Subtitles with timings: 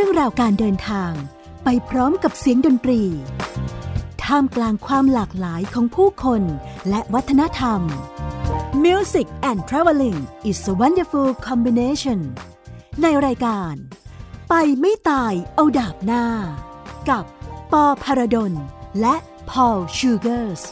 [0.00, 1.12] รื่องราวการเดินทาง
[1.64, 3.02] ไปพร้อมกับเสียงดนตรี
[4.24, 6.42] ท่ามกลางความหลากหลายของผู้คน
[6.88, 7.80] และวัฒนธรรม
[8.84, 10.18] Music and Traveling
[10.50, 12.20] is a wonderful combination
[13.02, 13.74] ในรายการ
[14.48, 16.24] ไปไม่ตายเอาดาบหน้า
[17.08, 17.24] กับ
[17.72, 18.52] ปอพารดล
[19.00, 19.16] และ
[19.50, 20.62] พอลชูเกอร์ส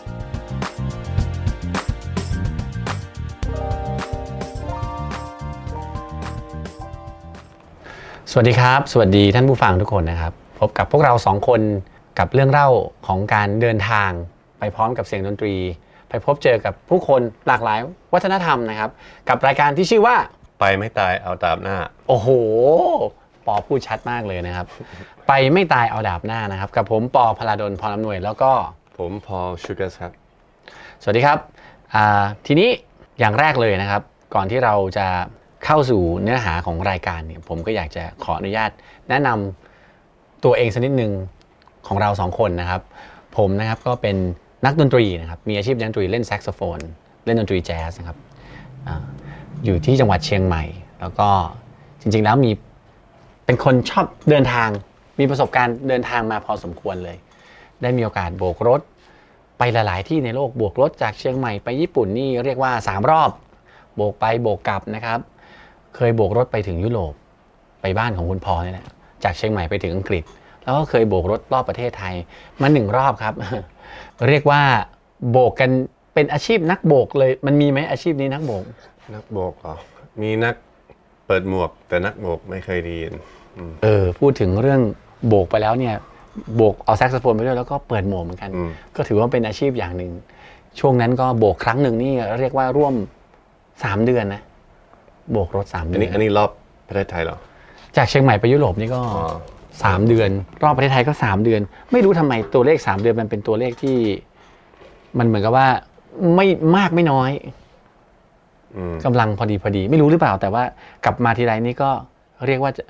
[8.31, 11.61] สวัสดีครับ สวัสดีท่านผู้ฟังทุกคนนะครับ พบกับพวกเราสองคน
[12.19, 12.69] กับเรื่องเล่า
[13.07, 14.11] ของการเดินทาง
[14.59, 15.55] ไปพร้อมกับเสียงดนตรี
[16.09, 17.79] ไปพบเจอกับผู้คนหลากหลาย
[18.15, 18.91] วัฒนธรรมนะครับ
[19.29, 20.17] กับรายการที่ชื่อว่า
[20.61, 21.77] ไปไม่ตายเอาตามหน้า
[22.09, 22.29] โอ้โห
[23.47, 24.67] ปอพูดชัดมากเลยนะครับ
[25.29, 28.53] ไปไม่ตายเอาดาบหน้านะครับ กับผมปอพลาดลพรอำนวยแล้วก็
[28.99, 30.13] ผมพอชูเกอร์ครับ
[31.03, 31.39] สวัสดีครับ
[31.95, 32.71] อ่าทีนี้
[33.19, 34.03] อย่างแรกเลยนะครับ
[34.35, 35.07] ก่อนที่เราจะ
[35.65, 38.71] เข้าสู่เนื้อหาของรายการเนี่ยผมก็อยากจะขออนุญาต
[39.09, 41.13] แนะนำตัวเองสักนิดหนึ่ง
[41.87, 42.83] ของเราสองคนนะครับ
[43.37, 44.17] ผมนะครับก็เป็น
[44.65, 46.79] นักดนตรีนะครับมีอาชีพดนตรีเล่นแซกโซโฟน
[47.25, 48.19] เล่นดนตรีแจ๊สนะครับ
[48.87, 48.89] อ
[49.65, 50.65] อยู่ที่จังหวัดเชียงใหม่
[51.01, 51.29] แล้วก็
[52.01, 52.51] จริงๆแล้วมี
[53.45, 54.69] เป็นคนชอบเดินทาง
[55.19, 57.17] มีประสบการณ์เดินทางมาพอสมควรเลย
[57.83, 58.81] ได้มีโอกาสโบกรถ
[59.59, 63.31] ไปหลาย ๆ ที่ในโลกโบกรถจากเชียงใหม่ไปญี่ปุ่นนี่เรียกว่า 3 รอบ
[63.97, 65.19] โบกไปโบกกลับนะครับ
[65.97, 67.13] เคยโบกรถไปถึงยุโรป
[67.81, 68.87] ไปบ้านของคุณพอเนี่ยแหละ
[69.25, 70.23] จากเชียงใหม่ไปถึงอังกฤษ
[70.63, 72.15] แล้วก็เคยโบกรถรอบประเทศไทย
[72.61, 73.35] มาหนึ่งรอบครับ
[74.29, 74.63] เรียกว่า
[75.31, 75.71] โบกกัน
[76.15, 78.65] เป็นอาชีพนักโบกเลย มันมีไหมอาชีพนี้นักโบก
[79.15, 79.75] นักโบกเหรอ
[80.23, 80.55] มีนัก
[81.27, 83.13] เปิดหมวก แต่นักโบกไม่เคยไดีน
[83.57, 84.81] อืมเออพูดถึงเรื่อง
[85.29, 85.95] โบกไปแล้วเนี่ย
[86.57, 90.13] โบกเอาแซกโซโฟนไปด้วยแล้วก็เปิดหมวกเหมือนกันอืมก็ถือว่าเป็นอาชีพอย่างหนึ่ง
[90.81, 92.95] ช่วงนั้นก็โบกครั้งหนึ่งนี่เรียกว่าร่วม
[93.55, 94.43] 3 เดือนนะ
[95.31, 96.51] โบกรถ3อัเดืนอนี้อันนนี้รอบ
[96.89, 97.39] ประเทศไทยเหรอ
[97.97, 99.35] จากเชียงใหม่ไปยุโรปนี่ก็อ๋อ
[99.73, 100.31] 3เดือน
[100.65, 101.61] รอบประเทศไทยก็3เดือน
[101.93, 103.97] ไม่รู้ทำไมตัวเลข3เดือนมันเป็นตัวเลขที่
[105.19, 105.69] มันเหมือนกับว่า
[106.35, 106.47] ไม่
[106.77, 107.31] มากไม่น้อย
[108.77, 110.63] อืมกำลังพอดีพอดี ไม่รู้หรือเปล่า แต่ว่า
[111.05, 111.91] กลับมาทีไรนี่ก็
[112.47, 112.85] เรียกว่าจะ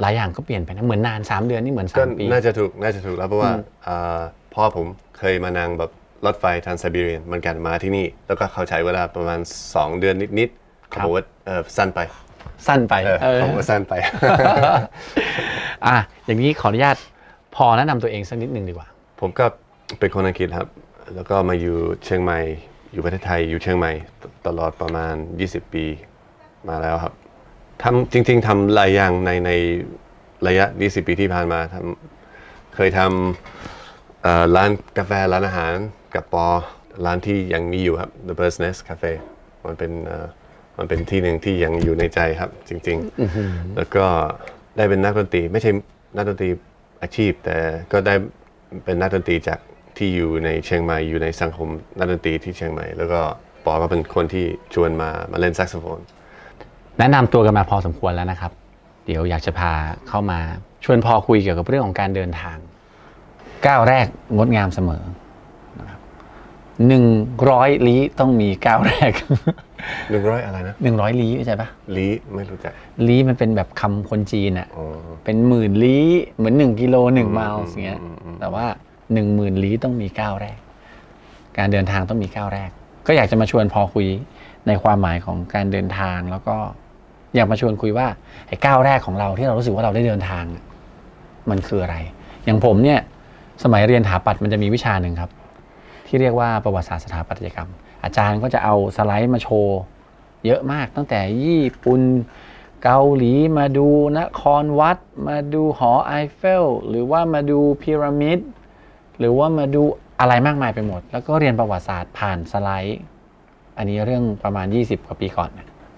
[0.00, 4.20] หลายอย่างก็เปลี่ยนไปนะเหมือนนาน3เดือนนี่เหมือนก็3ปีน่าจะถูกน่าจะถูกแล้วเพราะว่าอืมอ่า
[4.54, 4.86] พ่อผม
[5.18, 5.90] เคยมานั่งแบบ
[6.26, 9.40] รถไฟทางไซบีเรียนเหมือนกันมาที่นี่ แล้วก็เขาใช้เวลาประมาณ
[9.70, 10.59] 2 เดือนนิดๆ
[10.90, 12.00] เขาบอกว่าเออสั้นไป
[12.66, 13.94] สั้นไปเออเออเขาบอกว่าสั้นไป
[15.86, 15.96] อะ
[16.26, 16.96] อย่างนี้ขออนุญาต
[17.56, 18.88] พอแนะนำตัวเองสักนิดหนึ่งดีกว่า
[19.20, 19.44] ผมก็
[19.98, 20.68] เป็นคนอังกฤษครับ
[21.14, 22.40] แล้วก็มาอยู่เชียงใหม่
[22.92, 25.14] อยู่ประเทศไทย อยู่เชียงใหม่ตตลอดประมาณ
[25.44, 25.84] 20 ปี
[26.68, 27.14] มาแล้วครับ
[27.82, 29.50] ทำจริง ๆทำหลายอย่างในใน
[30.46, 35.74] ระยะ 20 ปีที่ผ่านมาทำเคยทำเอ่อร้านกาแฟร้านอาหาร
[36.14, 36.46] กับปอ
[37.04, 39.12] ร้านที่ยังมีอยู่ครับ The Bird's Nest Cafe
[39.66, 40.26] มันเป็นเอ่อ
[40.80, 42.98] มันเป็นที่หนึ่งที่ยังอยู่ในใจครับ จริง
[43.36, 44.04] ๆ แล้วก็
[44.76, 45.70] ได้เป็นนักดนตรีไม่ใช่
[46.16, 46.50] นักดนตรี
[47.02, 47.56] อาชีพ แต่
[47.92, 48.14] ก็ได้
[48.84, 49.58] เป็นนักดนตรีจาก
[49.96, 51.68] ที่อยู่ในเชียงใหม่อยู่ในสังคม
[51.98, 53.20] นักดนตรีที่เชียงใหม่ แล้วก็
[53.64, 56.00] ปอก็เป็นคนที่ชวนมามาเล่นแซกโซโฟน
[56.98, 58.52] แนะนำตัวกันมาพอสมควรแล้วนะครับ
[59.06, 59.72] เดี๋ยวอยากจะพา
[60.08, 60.38] เข้ามา
[60.84, 62.58] ชวนพอคุยเกี่ยวกับเรื่องของการเดินทาง
[63.66, 65.02] ก้าวแรกงดงามเสมอ
[66.88, 67.04] หนึ่ง
[67.50, 69.10] ร้อยลี้ต้องมีก้าวแรก
[70.10, 72.72] หนึ่งร้อยอะไรนะหนึ่งร้อยลี้ใช่ปะลีไม่รู้จัก
[73.08, 74.84] ลี้มันเป็นแบบคำคนจีนอะอ๋อ
[75.24, 78.66] เป็นหมื่นลี้เหมือนหนึ่งกิโลหนึ่งไมล์อืมอย่างเงี้ยอืมอืมแต่ว่า
[79.12, 80.58] หนึ่งหมื่นลี้ต้องมีก้าวแรก
[81.58, 82.70] การเดินทางต้องมีก้าวแรก
[83.06, 84.06] ก็อยากจะมาชวนพอคุย
[84.66, 86.56] ในความหมายของการเดินทางแล้วก็
[87.34, 88.06] อยากมาชวนคุยว่า
[88.48, 90.64] ไอ้ก้าวแรกของเราที่เรารู้สึกว่าเราได้เดินทางอะ
[91.50, 91.96] มันคืออะไร
[92.44, 93.00] อย่างผมเนี่ย
[93.64, 95.30] สมัยเรียนถาปัดมันจะมีวิชาหนึ่งครับ
[96.10, 97.70] ที่เรียกว่าประวัติศาสตร์สถาปัตยกรรม
[98.04, 99.80] อาจารย์ก็จะเอาสไลด์มาโชว์
[100.46, 102.00] เยอะมากตั้งแต่ญี่ปุ่น
[102.82, 103.88] เกาหลีมาดู
[104.18, 104.98] นครวัด
[105.28, 108.38] มาดูหอไอเฟลหรือว่ามาดูพีระมิด
[109.18, 109.82] หรือว่ามาดู
[110.20, 113.00] อะไรมากมายไปหมด แล้วก็เรียนประวัติศาสตร์ผ่านสไลด์
[113.78, 115.50] อันนี้เรื่องประมาณ 20 กว่าปีก่อน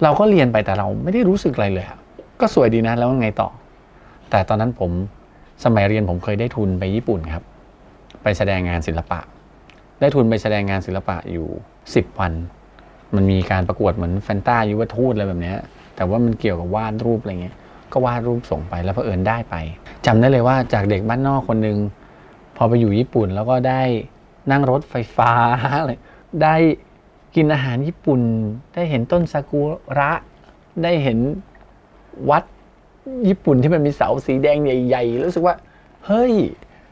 [0.03, 1.99] เราก็เรียนไปแต่เราไม่ได้รู้สึกอะไรเลยอะ
[2.41, 3.49] ก็สวยดีนะแล้วไงต่อ
[4.31, 4.91] แต่ตอนนั้นผม
[5.65, 7.45] สมัยเรียนผมเคยได้ทุนไปญี่ปุ่นครับ
[8.23, 9.21] ไปแสดงงานศิลปะ
[10.03, 11.47] ได้ทุนไปแสดงงานศิลปะอยู่
[11.87, 12.33] 10 วัน
[13.15, 15.55] มันมีการประกวดเหมือนแฟนตายุวทูตอะไรแบบนี้
[15.97, 17.57] แต่ว่ามันเกี่ยวกับวาดรูปอะไรเงี้ย
[17.93, 19.55] ก็วาดรูปส่งไปแล้วเผอิญได้ไป
[20.07, 21.79] จำได้เลยว่าจากเด็กบ้านนอกคนหนึ่ง
[22.57, 23.83] พอไปอยู่ญี่ปุ่นแล้วก็ได้
[24.51, 25.33] นั่งรถไฟฟ้า
[25.87, 25.99] เลย
[26.43, 26.55] ได้
[27.37, 28.21] กินอาหารญี่ปุ่น
[28.75, 29.63] ได้เห็นต้นซากุ
[29.99, 30.13] ระ
[30.83, 31.19] ได้เห็น
[32.31, 32.45] วัด
[33.29, 35.55] ญี่ปุ่นที่มันมีเสาสีแดงใหญ่ๆรู้สึกว่า
[36.07, 36.35] เฮ้ย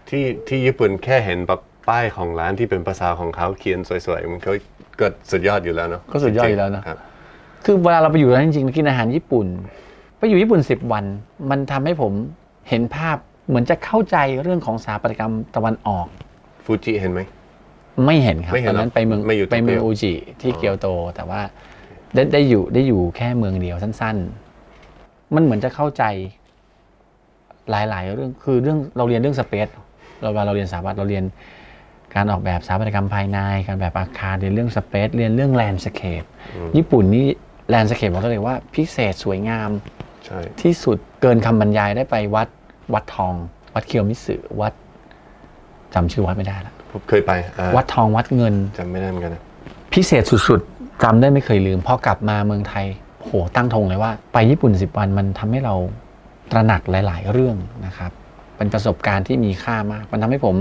[0.08, 4.50] ที่ที่ญี่ปุ่นแค่เห็นแบบ ป้ายของร้านที่เป็นภาษาของเขาเขียนสวยๆมันก็
[5.00, 6.98] ก็สุดยอดอยู่แล้วเนาะก็สุดยอดอยู่แล้วนะครับ
[7.64, 9.46] คือเวลาเราไปอยู่ร้านจริงๆเรากินอาหารญี่ปุ่น
[10.18, 11.04] ไปอยู่ญี่ปุ่นสิบวัน
[11.50, 12.12] มันทำให้ผม
[12.68, 13.16] เห็นภาพ
[13.48, 16.06] เหมือนจะเข้าใจเรื่องของสถาปัตยกรรมตะวันออก
[16.64, 17.20] ฟูจิเห็นไหม
[18.06, 21.40] ไม่เห็นครับไม่เห็ตนอนนั้นหรอไปเมืองไม่อยู่ไปเมืองโตเกียวอูจิที่เกียวโต แต่ว่า
[22.14, 24.16] ได้ได้อยู่ได้อยู่แค่เมืองเดียวสั้น
[24.76, 26.04] ๆ มันเหมือนจะเข้าใจ
[27.70, 29.68] หลาย ๆ เรื่องคือเรื่องเราเรียนเรื่อง space
[30.22, 31.24] เราเวลาเราเรียนสถาปัตย์เราเรียน
[32.14, 36.22] การออกแบบสถาปัตยกรรมภายใน การแบบอาคารเรียนเรื่อง space เรียนเรื่อง landscape
[36.76, 37.26] ญี่ปุ่นนี่
[37.68, 39.70] landscape บอกได้เลยว่าพิเศษสวยงาม
[40.26, 42.48] ใช่ที่สุดเกินคำบรรยายได้ไปวัด
[42.94, 43.34] วัดทอง
[43.74, 44.72] วัดคิโยมิสึวัด
[45.94, 49.42] จำชื่อวัดไม่ได้ละผมเคยไปอ่าวัดทองวัดเงินจำไม่ได้เหมือนกันนะ
[49.94, 52.86] พิเศษสุดๆจำได้ไม่เคยลืมพอกลับมาเมืองไทย
[53.24, 55.74] โหตั้งธงเลยว่า ไปญี่ปุ่นสิบวันมันทำให้เรา
[56.50, 57.56] ตระหนักหลาย ๆ เรื่อง
[57.86, 58.10] นะครับ
[58.56, 60.56] เป็นประสบการณ์ที่มีค่ามาก มันทำให้ผม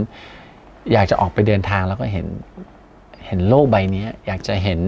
[0.94, 2.28] อยากจะออกไปเดินทางแล้วก็เห็น
[3.26, 4.80] เห็นโลกใบนี้อยากจะเห็น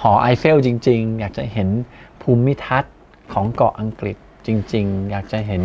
[0.00, 1.68] หอไอเฟลจริง ๆ อยากจะเห็น
[2.22, 2.94] ภูมิทัศน์
[3.32, 5.62] ของเกาะอังกฤษจริง ๆ อยากจะเห็น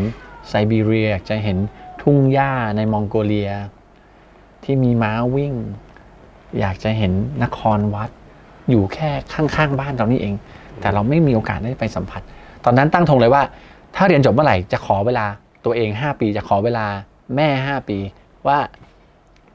[0.47, 1.57] ไซบีเรีย อยากจะเห็น
[2.01, 3.51] ทุ่งหญ้าในมองโกเลีย
[4.63, 5.53] ที่มีม้าวิ่ง
[6.59, 8.09] อยากจะเห็นนครวัด
[8.69, 10.33] อยู่แค่ข้างๆบ้านเรานี่เอง
[10.79, 12.21] แต่เราไม่มีโอกาสได้ไปสัมผัส
[12.65, 13.43] ตอนนั้นตั้งธงเลยว่า
[13.95, 15.25] ถ้าเรียนจบเมื่อไหร่จะขอเวลา
[15.65, 16.85] ตัวเอง 5 ปีจะขอเวลา
[17.35, 17.97] แม่ 5 ปี
[18.47, 18.57] ว่า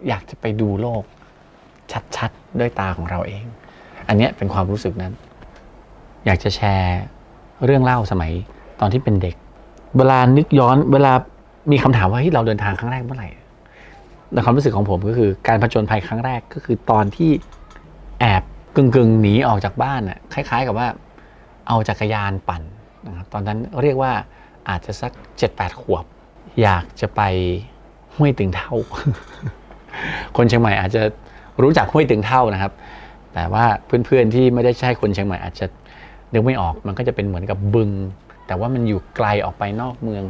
[0.08, 1.02] อยากจะไปดูโลก
[2.16, 3.44] ชัดๆ ด้วยตาของเราเอง
[4.08, 5.12] อันนี้เป็นความรู้สึกนั้น
[6.26, 7.00] อยากจะแชร์
[7.64, 8.32] เรื่องเล่าสมัย
[8.80, 9.34] ตอนที่เป็นเด็ก
[9.96, 11.12] เวลานึกย้อนเวลา
[11.72, 13.28] มีคำถามว่าเฮ้ยเราเดินทางครั้งแรกเมื่อไหร่
[14.32, 17.30] ในความรู้สึกของผมก็คือการผจญภัยครั้งแรกก็คือตอนที่
[18.20, 18.42] แอบ
[18.76, 20.88] กึ่งกึ่งๆหนีออกจากบ้านน่ะคล้าย ๆ กับว่า
[21.68, 22.62] เอาจักรยานปั่น
[23.06, 24.12] นะครับตอนนั้นเรียกว่า
[24.68, 26.04] อาจจะสักเจ็ดแปดขวบ
[26.62, 27.20] อยากจะไป
[28.14, 28.74] ห้วยตึงเท่า
[30.36, 31.02] คนเชียงใหม่อาจจะ
[31.62, 32.72] รู้จักห้วยตึงเท่านะครับ
[33.34, 35.66] แต่ว่าเพื่อนๆที่ไม่ได้ใช่คนเชียงใหม่อาจจะ
[36.32, 37.90] นึกไม่ออก มันก็จะเป็นเหมือนกับบึง
[38.46, 40.24] แต่ว่ามันอยู่ไกลออกไปนอกเมือง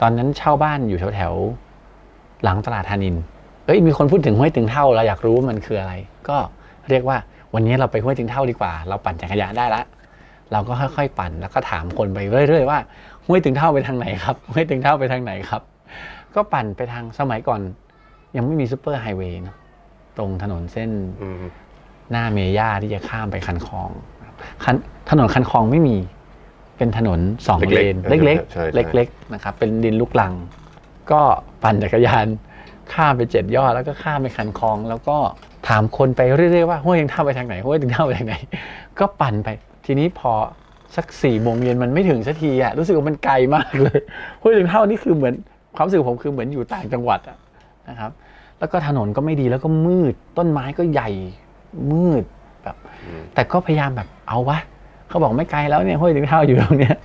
[0.00, 3.14] ตอนนั้นเช่าบ้านอยู่แถวๆหลังตลาดธานินทร์
[3.66, 5.92] เอ้ยมีคนพูดถึงห้วยตึงเท่าเราอยากรู้ว่ามันคืออะไร
[6.28, 6.36] ก็
[6.90, 7.16] เรียกว่า
[7.54, 9.82] วันนี้เราไปห้วยตึงเท่าดีกว่า เราปั่นจักรยานได้ละ
[10.52, 12.18] เราก็ค่อยๆปั่นแล้วก็ถามคนไป
[12.48, 12.78] เรื่อยๆว่า
[13.26, 15.62] ห้วยตึงเท่าไปทางไหนครับห้วยตึงเท่าไปทางไหนครับ
[16.34, 17.60] ก็ปั่นไปทางสมัยก่อน
[18.36, 19.56] ยังไม่มีซูเปอร์ไฮเวย์เนอะ
[20.18, 20.90] ตรงถนนเส้น
[21.22, 21.42] อืม
[22.10, 23.90] หน้าเมย่าที่จะข้ามไปคันคลอง
[24.64, 24.74] คัน
[25.10, 25.96] ถนนคันคลองไม่มี
[26.76, 30.32] เป็นถนนสองเลนเล็เล็กกๆใช่ๆใช่เล็กๆนะครับ เป็นดินลูกลัง
[31.10, 31.20] ก็
[31.62, 32.26] ปั่นจักรยาน
[32.92, 35.16] ข้ามไปเจ็ดยอดแล้วก็ข้ามไปคันคลอง แล้วก็
[35.68, 38.34] ถามคนไปเรื่อยๆว่าห้วยถึงเท่าไปทางไหนห้วยถึงเท่าไปทางไหน
[38.98, 39.48] ก็ปั่นไป
[39.86, 40.32] ทีนี้พอ
[40.96, 44.00] สักสี่โมงเย็นมันไม่ถึงสักทีอะรู้สึกว่ามันไกลมากเลย
[44.42, 45.34] ห้วยถึงเท่านี่คือเหมือน
[45.74, 47.36] ความรู้สึกผมคือเหมือนอยู่ต่างจังหวัดอะ
[47.88, 48.10] นะครับ
[48.58, 51.10] แล้วก็ถนนก็ไม่ดีแล้วก็มืด ต้นไม้ก็ใหญ่
[51.92, 52.24] มืด
[52.62, 52.76] แบบ
[53.34, 54.58] แต่ก็พยายามแบบเอาวะ
[55.08, 56.96] เขาบอกไม่ไกลแล้วเนี่ยห้วยถึงเท่าอยู่ตรงเนี้ย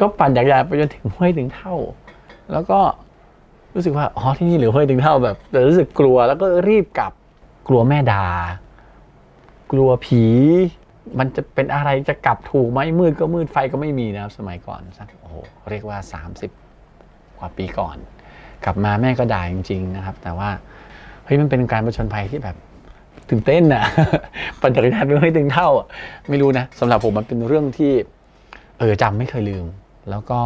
[0.00, 1.74] ก็ปั่นจักรยานไปจนถึงห้วยถึงเท่า
[2.52, 2.78] แล้วก็
[3.74, 7.12] รู้สึกว่าอ๋อที่นี่เหลือห้วยถึงเท่าแบบแต่รู้สึกกลัวแล้วก็รีบกลับ
[7.68, 8.24] กลัวแม่ดา
[9.72, 10.24] กลัวผี
[11.18, 15.34] มันจะเป็นอะไรจะกลับถูกไหมมืดก็มืดไฟก็ไม่มีนะครับสมัยก่อนสักโอ้โห
[15.70, 15.98] เรียกว่า
[16.68, 17.96] 30 กว่าปีก่อน
[18.64, 20.50] กลับมาแม่ก็ด่าจริง ๆ นะครับ แต่ว่า
[21.24, 22.56] เฮ้ยมันเป็นการประชนภัยที่แบบ
[23.28, 23.84] ตื่นเต้นน่ะ
[24.60, 25.68] ปั่นจักรยานไปไม่ถึงเท่า
[26.30, 27.92] ไม่รู้นะสำหรับผมมันเป็นเรื่องที่
[28.78, 29.66] เออจำไม่เคยลืม
[30.10, 30.40] แล้วก็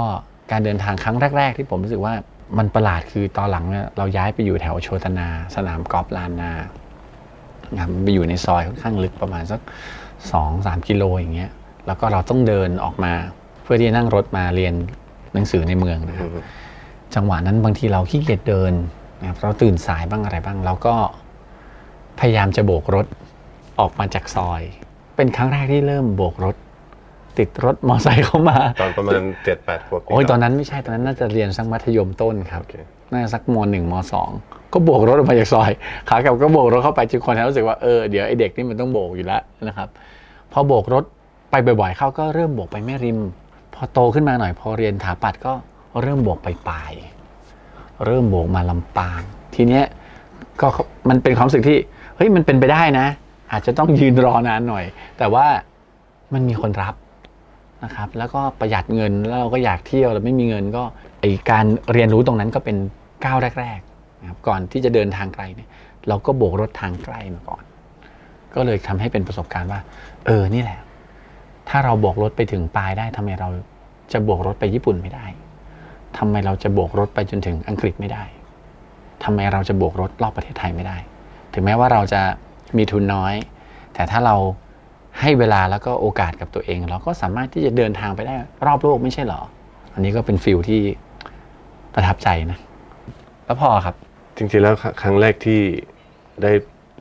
[0.50, 2.14] การเดินทางครั้งแรก ๆ ที่ผมรู้สึกว่า
[2.58, 6.50] มันประหลาดคือตอนหลังเนี่ยเราย้ายไปอยู่แถวโชตนา สนามกอล์ฟลานนา
[7.80, 9.60] ครับไปอยู่ในซอยค่อนข้างลึกประมาณสัก
[10.32, 11.50] สองสามกิโลอย่างเงี้ย
[11.86, 13.12] แล้วก็เราต้องเดินออกมา
[13.62, 14.74] เพื่อที่จะนั่งรถมาเรียน
[15.34, 16.28] หนังสือในเมืองนะครับ
[17.14, 18.72] จังหวะนั้นบางทีเราขี้เกียจเดิน
[19.20, 20.94] นะครับเราตื่นสายบ้างอะไรบ้าง เราก็
[22.20, 23.06] พยายามจะโบกรถ
[23.80, 24.62] ออกมาจากซอย
[25.16, 26.56] เป็นครั้งแรกที่เริ่มโบกรถ
[27.38, 29.12] ติดรถมอไซค์เข้ามาตอนประมาณ
[29.44, 32.74] เจ็ดแปดขวบโอ้ยตอนนั้นไม่ใช่ตอนนั้นน่าจะเรียนสักมัธยมต้นครับโอเค
[33.12, 34.30] น่าจะสักมหนึ่งมสอง
[34.72, 35.70] ก็โบกรถออกมาจากซอย
[36.08, 39.88] ขากลับก็โบกรถเข้าไปจนคนรู้สึกว่าเออเดี๋ยวไอเด็กนี่มันต้องโบกอยู่แล้วนะครับ
[40.52, 41.04] พอโบกรถ
[41.50, 43.18] ไปบ่อยๆเข้าก็เริ่มโบกไปแม่ริม
[43.74, 45.52] พอโตขึ้นมาหน่อย พอเรียนถาปัดก็
[46.02, 46.92] เริ่มโบกไปปลาย
[48.04, 49.22] เริ่มโบกมาลำปาง
[49.54, 49.84] ทีเนี้ย
[50.60, 50.66] ก็
[51.08, 51.78] มันเป็นความรู้สึกที่
[52.16, 53.06] เฮ้ยมันเป็นไปได้นะ
[53.52, 54.84] อาจจะต้องยืนรอนานหน่อย
[55.18, 55.46] แต่ว่า
[56.34, 56.94] มันมีคนรับ
[57.84, 60.82] นะครับ แล้วก็ประหยัดเงินแล้วเราก็อยากเที่ยวแล้วไม่มีเงินก็
[61.20, 62.76] ไอการเรียนรู้ตรงนั้นก็เป็น
[63.24, 65.68] ก้าวแรกๆนะครับก่อนที่จะเดินทางไกลเนี่ย
[66.08, 67.62] เราก็โบกรถทางใกล้มาก่อน
[68.54, 69.80] ก็เลยทำให้เป็นประสบการณ์ว่า
[70.26, 70.78] เออนี่แหละ
[71.68, 73.48] ถ้าเราโบกรถไปถึงปลายได้ทำไมเรา
[74.12, 75.26] จะโบกรถไปญี่ปุ่นไม่ได้
[76.18, 78.22] ทำไมเราจะโบกรถไปจนถึงอังกฤษไม่ได้
[79.24, 80.96] ทำไมเราจะโบกรถรอบประเทศไทยไม่ได้
[81.52, 82.22] ถึงแม้ว่าเราจะ
[82.76, 83.34] มีทุนน้อย
[83.94, 84.36] แต่ถ้าเรา
[85.20, 88.34] ให้เวลาแล้วก็โอกาสกับตัวเอง เราก็สามารถที่จะเดินทางไปได้
[88.66, 89.40] รอบโลกไม่ใช่เหรอ
[89.94, 90.80] อันนี้ก็เป็นฟิลที่
[91.94, 92.58] ประทับใจนะ
[93.44, 93.94] แล้วพอครับ
[94.36, 95.60] จริงๆแล้วครั้งแรกที่
[96.42, 96.52] ได้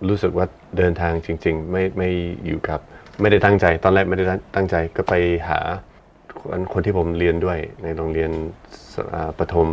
[0.07, 0.45] รู้สึกว่า
[0.77, 2.09] เดินทางจริง ๆ ไม่ไม่
[2.45, 2.79] อยู่กับ
[3.21, 5.13] ไม่ได้ตั้งใจ ตอนแรกไม่ได้ตั้งใจก็ไป
[5.49, 5.59] หา
[6.43, 8.31] คนคนที่ผมเรียนด้วยในโรงเรียน
[8.93, 9.67] สอ่าประถม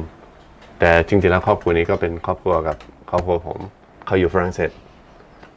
[0.81, 2.77] แต่จริงๆแล้วครอบครัวนี้ก็เป็นครอบครัวกับ
[3.11, 3.59] ครอบครัวผม
[4.07, 4.71] เขาอยู่ฝรั่งเศส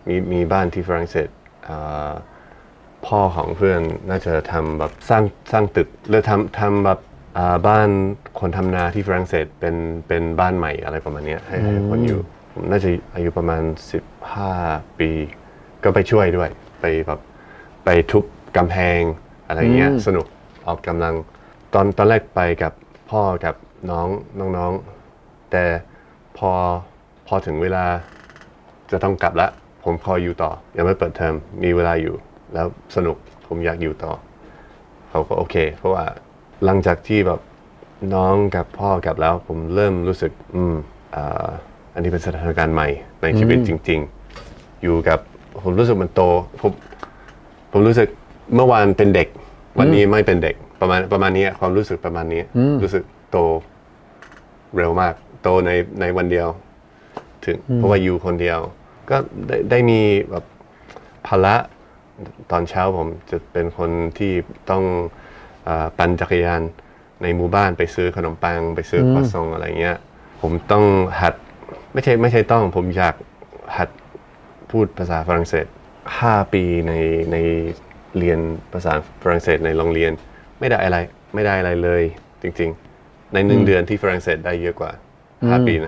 [0.07, 1.29] มีมีบ้านที่ฝรั่งเศส
[1.67, 2.11] อ่า
[3.05, 6.99] พ่อของเพื่อนน่าจะทำแบบสร้างสร้างตึกหรือทำทำแบบ
[7.37, 7.89] อ่าบ้าน
[8.39, 9.75] คนทำนาที่ฝรั่งเศสเป็น
[10.07, 12.19] เป็นบ้านใหม่อะไรประมาณเนี้ยให้ให้คนอยู่
[12.53, 13.61] ผมน่าจะอายุประมาณ
[14.31, 15.09] 15 ปี
[15.83, 16.49] ก็ไปช่วยด้วย
[16.81, 17.19] ไปแบบ
[17.85, 18.23] ไปทุบ
[18.57, 19.01] กำแพง
[19.47, 20.25] อะไรเงี้ยอืมสนุก
[20.67, 21.13] ออกกำลัง
[21.73, 22.73] ตอนตอนแรกไปกับ
[23.11, 23.55] พ่อกับ
[23.91, 24.07] น้อง
[24.57, 25.63] น้องๆ แต่
[26.37, 26.51] พอ
[27.27, 27.85] พอถึงเวลา
[28.91, 29.47] จะต้องกลับละ
[29.83, 32.15] ผมพออยู่ต่อ ยังไม่เปิดเทอมมีเวลาอยู่
[32.53, 33.17] แล้วสนุก
[33.47, 34.11] ผมอยากอยู่ต่อ
[35.09, 36.05] เขาก็โอเค เพราะว่า
[36.65, 37.39] หลังจากที่แบบ
[38.15, 40.75] น้องกับพ่อกลับแล้ว ผมเริ่มรู้สึก อืม
[41.15, 41.47] อ่า
[41.93, 42.87] อันนี้เป็นสถานการณ์ใหม่
[43.21, 43.99] ในชีวิตจริง
[44.41, 45.19] ๆ อยู่กับ
[45.63, 46.21] ผมรู้สึกมันโต
[46.61, 46.71] ผม
[47.71, 48.09] ผมรู้สึก
[48.55, 49.27] เมื่อวานเป็นเด็ก
[49.79, 52.41] วันนี้ไม่เป็นเด็กประมาณประมาณนี้ความรู้สึกประมาณนี้
[52.83, 53.37] รู้สึกโต
[54.75, 55.13] เร็วมาก
[55.43, 56.47] โตในในวันเดียว
[57.45, 58.59] ถึงเพราะว่าอยู่คนเดียว
[59.09, 60.01] ก็ได้ได้มี
[60.31, 60.45] แบบ
[61.27, 61.55] ภาระ
[62.51, 64.31] ตอนเช้าผมจะเป็นคนที่
[64.69, 64.83] ต้อง
[65.67, 66.61] อาปั่นจักรยาน
[67.21, 69.97] ในหมู่บ้านไปซื้อขนมปัง ไปซื้อครัวซองอะไรเงี้ย
[70.41, 70.83] ผมต้อง
[71.21, 71.33] หัด
[71.93, 73.15] ไม่ใช่ไม่ใช่ต้อง ผมอยาก
[73.77, 73.89] หัด
[74.71, 75.65] พูดภาษาฝรั่งเศส
[76.09, 76.93] 5 ปีใน
[77.31, 77.37] ใน
[78.19, 78.39] เรียน
[78.73, 80.11] ภาษาฝรั่งเศสในโรงเรียน
[80.59, 80.97] ไม่ได้อะไร
[81.33, 82.03] ไม่ได้อะไรเลย
[82.41, 82.69] จริง
[83.01, 84.91] ๆ ในหนึ่งเดือนที่ฝรั่งเศสได้เยอะกว่า
[85.29, 85.87] 5ปีใน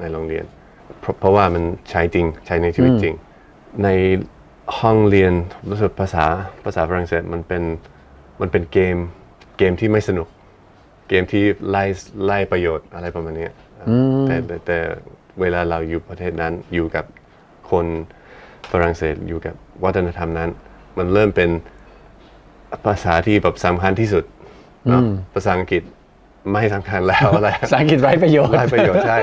[0.00, 0.44] ในโรงเรียน
[1.00, 3.14] เพราะเพราะว่ามันใช้จริงใช้ในชีวิตจริง
[3.84, 3.88] ใน
[4.78, 5.32] ห้องเรียน
[5.70, 6.24] รู้สึกภาษา
[6.64, 7.62] ภาษาฝรั่งเศสมันเป็น
[8.40, 8.96] มันเป็นเกม
[9.58, 10.28] เกมที่ไม่สนุก
[11.08, 11.84] เกมที่ไล่
[12.24, 13.52] ไล่ประโยชน์อะไรประมาณเนี้ย
[14.26, 14.78] แต่แต่แต่
[15.40, 17.04] เวลาเราอยู่ประเทศนั้นอยู่กับ
[17.70, 17.86] คน
[18.72, 20.50] ฝรั่งเศสอยู่กับวัฒนธรรมนั้น
[21.00, 21.50] มันเริ่มเป็น
[22.86, 24.24] ภาษาที่แบบสำคัญที่สุด
[24.88, 25.02] เนอะ
[25.34, 25.82] ภาษาอังกฤษ
[26.52, 29.18] ไม่สำคัญแล้วอะไรภาษาอังกฤษไร้ประโยชน์ได้ประโยชน์ใช่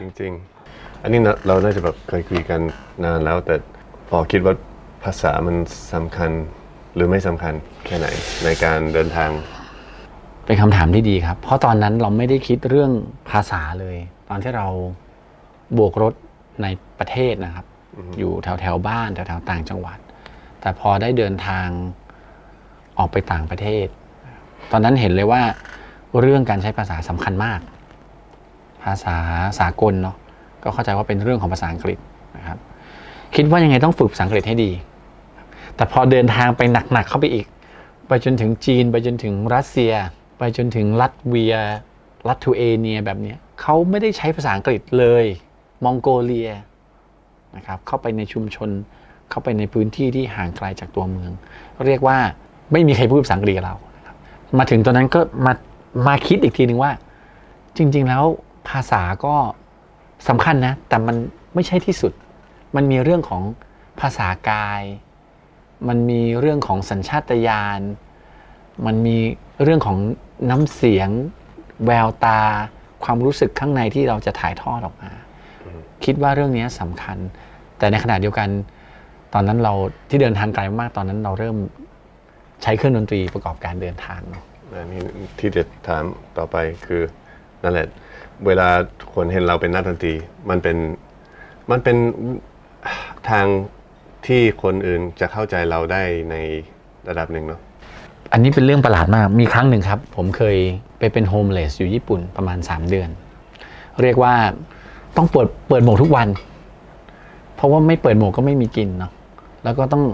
[0.00, 0.32] จริง
[0.68, 2.60] ๆ อันนี้นะเราน่าจะแบบเคยคุยกัน
[3.04, 3.54] นานแล้ว แต่
[4.08, 4.54] พอคิดว่า
[5.04, 5.56] ภาษามัน
[5.94, 6.30] สำคัญ
[6.94, 7.54] หรือไม่สำคัญ
[7.86, 8.06] แค่ไหน
[8.44, 9.30] ในการเดินทาง
[10.46, 12.92] เป็นคำถามที่ดีครับ เพราะตอนนั้นเราไม่ได้คิดเรื่อง
[13.30, 13.96] ภาษาเลย
[14.28, 14.66] ตอนที่เรา
[15.74, 16.14] โบกรถ
[16.62, 16.66] ใน
[16.98, 17.66] ประเทศนะครับ
[18.18, 19.98] อยู่แถวแถวบ้านแถวแถวต่างจังหวัด
[20.60, 21.68] แต่พอได้เดินทาง
[22.98, 23.86] ออกไปต่างประเทศ
[24.72, 25.42] ตอนนั้นเห็นเลยว่า
[26.20, 27.60] เรื่องการใช้ภาษาสำคัญมาก
[28.84, 29.16] ภาษา
[29.60, 30.16] สากลเนาะ
[30.62, 31.98] ก็เข้าใจว่าเป็นเรื่องของภาษาอังกฤษ
[32.36, 32.58] นะครับ
[33.36, 34.70] คิดว่ายังไงต้องฝึกภาษาอังกฤษให้ดี
[35.76, 36.60] แต่พอเดินทางไป
[36.92, 37.46] หนักๆเข้าไปอีก
[38.08, 39.92] ไปจนถึงจีน ไปจนถึงรัสเซีย
[40.38, 41.56] ไปจนถึงลัตเวีย
[42.28, 45.24] ลัตทูเอเนียแบบนี้เขาไม่ได้ใช้ภาษาอังกฤษเลย
[45.84, 46.50] มองโกเลีย
[47.56, 48.70] นะครับเข้าไปในชุมชน
[49.30, 51.32] เข้าไปในพื้นที่ที่ห่างไกลจากตัวเมือง
[51.86, 52.18] เรียกว่า
[52.72, 54.16] ไม่มีใครพูดภาษาอังกฤษเรานะครับ
[54.58, 55.52] มาถึงตอนนั้นก็มา
[56.06, 56.92] มาคิดอีกทีหนึ่งว่า
[57.76, 58.24] จริง ๆ แล้ว
[58.68, 59.34] ภาษาก็
[60.28, 61.16] สำคัญนะ แต่มัน
[61.54, 62.12] ไม่ใช่ที่สุด
[62.76, 63.42] มันมีเรื่องของ
[64.00, 64.82] ภาษากาย
[65.88, 67.80] มันมีเรื่องของสัญชาตญาณ
[68.86, 69.16] มันมี
[69.62, 69.96] เรื่องของ
[70.50, 71.10] น้ำเสียง
[71.86, 72.40] แววตา
[73.04, 75.10] ความรู้สึกข้างในที่เราจะถ่ายทอดออกมา
[76.04, 77.18] คิดว่าเรื่องนี้สำคัญ
[77.78, 78.48] แต่ในขณะเดียวกัน
[79.34, 79.74] ตอนนั้นเรา
[80.08, 81.56] ที่เดินทางไกลมากตอนนั้นเราเริ่ม
[82.62, 84.42] ใช้เครื่องดนตรีประกอบการเดินทางเนาะ
[84.80, 85.00] อันนี้
[85.38, 86.04] ที่จะถาม
[86.36, 86.56] ต่อไป
[86.86, 87.02] คือ
[87.62, 87.86] นั่นแหละ
[88.46, 88.68] เวลา
[89.14, 90.14] คนเห็นเราเป็นนักดนตรี
[90.50, 90.76] มันเป็น
[91.70, 91.96] มันเป็น
[93.30, 93.46] ทาง
[94.26, 96.36] ที่คนอื่นจะเข้าใจเราได้ใน
[97.08, 97.60] ระดับหนึ่งเนาะ
[98.32, 100.56] อันนี้เป็นเรื่องประหลาดมากมีครั้งหนึ่งครับ ผมเคย
[100.98, 103.08] ไปเป็น homeless อยู่ญี่ปุ่นประมาณ 3 เดือน
[104.02, 104.34] เรียกว่า
[105.16, 106.28] ต้องเปิดเปิดหมวกทุกวัน
[107.54, 109.12] เพราะว่าไม่เปิดหมวกก็ไม่มีกินเนาะ
[109.64, 110.04] แล้วก็ต้อง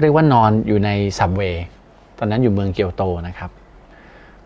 [0.00, 1.64] เรียกว่านอนอยู่ใน subway
[2.18, 3.50] ตอนนั้นอยู่เมืองเกียวโตนะครับ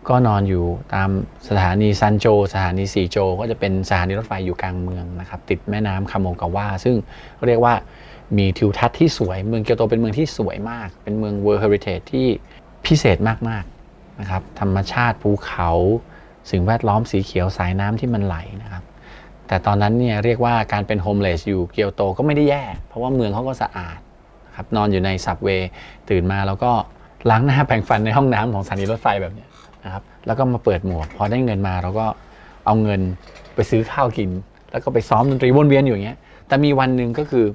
[0.07, 1.09] ก็นอนอยู่ตาม
[1.47, 6.95] สถานีซันโจ สถานีชิโจ ก็จะเป็นสถานีรถไฟอยู่กลางเมืองนะครับ ติดแม่น้ำคาโมกาวะซึ่ง
[7.47, 7.73] เรียกว่า
[8.37, 12.27] มีทิวทัศน์ที่สวย เมืองเกียวโตเป็นเมืองที่สวยมาก เป็นเมือง World Heritage ที่
[12.85, 13.17] พิเศษ
[13.49, 15.71] มากๆนะครับ ธรรมชาติภูเขา
[16.51, 18.83] สิ่งแวดล้อมสีเขียวสายน้ำที่มันไหลนะครับ
[19.49, 23.99] แต่ตอนนั้นเนี่ยเรียกว่าการเป็นโฮมเลสอยู่เกียวโตก็ไม่ได้แย่ เพราะว่าเมืองเขาก็สะอาด
[24.47, 25.69] นะครับนอนอยู่ในซับเวย์
[26.09, 26.71] ตื่นมาแล้วก็
[27.29, 29.45] ล้างหน้าแปรงฟันในห้องน้ำของสถานีรถไฟแบบนี้
[29.85, 32.05] นะครับแล้วก็มาเปิดหมวกพอได้เงินมาเราก็
[32.65, 33.01] เอาเงิน
[33.55, 34.29] ไปซื้อข้าวกิน
[34.71, 37.45] แล้วก็ไปซ้อมดนตรีวนเวียนอยู่อย่างเงี้ยแต่มีวันหนึ่งก็คือ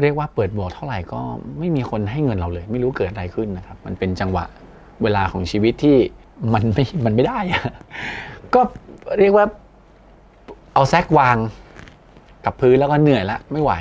[0.00, 1.20] เรียกว่าเปิดหมวกเท่าไหร่ก็
[1.58, 4.44] ไม่มีคนให้เงินเราเลย ไม่รู้เกิดอะไรขึ้นนะครับ มันเป็นจังหวะ
[5.02, 5.96] เวลาของชีวิตที่
[6.54, 7.38] มันไม่มันไม่ได้
[8.54, 8.60] ก็
[9.18, 9.46] เรียกว่า
[10.74, 11.36] เอาแซกวาง
[12.44, 13.72] กับพื้นแล้วก็เหนื่อยละไม่ไหว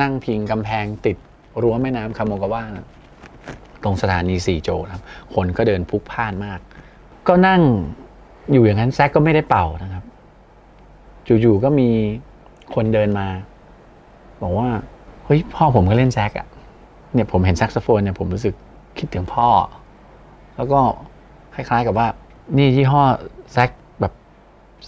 [0.00, 1.16] นั่งพิงกำแพงติด
[1.62, 2.86] รั้วแม่น้ำคาโมกาวะนะ
[3.82, 5.02] ตรงสถานีสี่โจนะครับ
[5.34, 6.60] คนก็เดินพลุกพล่านมาก
[7.28, 7.60] ก็นั่ง
[8.52, 10.04] อยู่อย่างนั้นแซกก็ไม่ได้เป่านะครับ
[11.26, 11.88] จู่ๆก็มี
[12.74, 13.26] คนเดินมา
[14.42, 14.68] บอกว่า
[15.24, 16.46] เฮ้ยพ่อผมก็เล่นแซกอะ
[17.14, 18.54] เนี่ยผมเห็นแซกโซโฟนเนี่ยผมรู้สึก
[18.98, 19.48] คิดถึงพ่อ
[20.56, 20.80] แล้วก็
[21.54, 22.06] คล้ายๆกับว่า
[22.56, 23.02] นี่ยี่ห้อ
[23.52, 23.70] แซก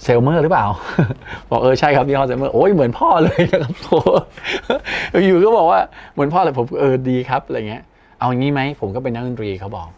[0.02, 0.66] Selmer หรือเปล่า
[1.50, 5.80] บอกเออใช่ครับยี่ห้อ Selmer โอ้ยเหมือนพ่อเลยนะครับโอ้อยู่ก็บอกว่า
[6.12, 7.82] เหมือนพ่อเลยผมเออดีครับอะไรเงี้ย
[8.18, 9.88] เอาอย่างนี้ไหมผมก็เป็นนักดนตรีเขาบอก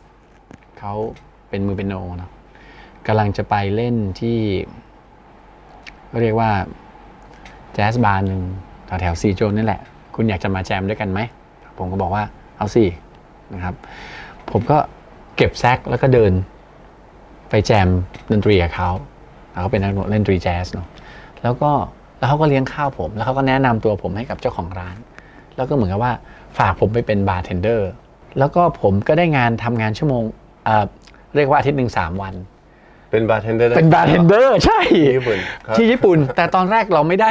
[0.78, 0.92] เขา
[1.48, 2.30] เป็นมือเป็นโนเนาะ
[3.06, 4.38] กำลังจะไปเล่นที่
[6.22, 6.50] เรียกว่า
[7.74, 8.40] แจ๊สบาร์หนึ่ง
[8.86, 9.80] แถวแถวซีโจนนี่แหละ
[10.14, 11.20] คุณอยากจะมาแจมด้วยกันไหม
[11.78, 12.24] ผมก็บอกว่า
[12.58, 12.84] เอาสิ
[13.54, 13.74] นะครับ
[14.50, 14.78] ผมก็
[15.36, 16.32] เก็บแซกแล้วก็เดิน
[17.50, 17.88] ไปแจม
[18.30, 18.90] ดนตรีกับเขา
[19.60, 20.86] เขาเป็นนักเล่นดนตรีแจ๊สเนาะ
[21.42, 21.70] แล้วก็
[22.18, 24.96] แล้วเขาก็เลี้ยงข้าวผม แล้วเขาก็แนะนำตัวผมให้กับเจ้าของร้าน
[25.56, 26.12] แล้วก็เหมือนกับว่า
[26.58, 27.90] ฝากผมไปเป็นบาร์เทนเดอร์
[28.38, 30.22] แล้วก็ผมก็ได้งานทำงานชั่วโมง
[30.64, 30.84] เอ่อ
[31.36, 32.34] เรียกว่าอาทิตย์หนึ่งสามวัน
[33.10, 37.30] เป็นบาร์เทนเดอร์เป็นบาร์เทนเดอร์ใช่ที่ญี่ปุ่นครับที่ญี่ปุ่น แต่ตอนแรกเราไม่ได้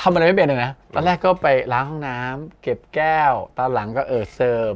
[0.00, 4.72] ทำอะไรไม่เป็นเลยนะ ตอนแรกก็ไปล้างห้องน้ำเก็บแก้ว ตอนหลังก็เออเสิร์ฟ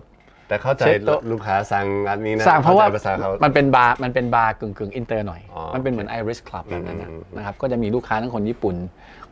[0.50, 8.76] แต่เข้าใจเช็ดโต๊ะลูกค้าสั่งอันนี้นะสั่งเพราะว่าเข้าใจภาษาเขามันเป็นบาร์มันเป็นบาร์กึ่งกึ่งอินเตอร์หน่อยอ๋อมันเป็นเหมือน Irish pub แบบนั้นนะอืมอืมนะครับก็จะมีลูกค้าทั้งคนญี่ปุ่น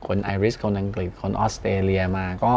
[0.07, 2.55] คนไอริสคนอังกฤษคนออสเตรเลียมาก็